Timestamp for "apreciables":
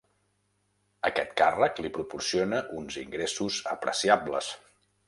3.79-4.55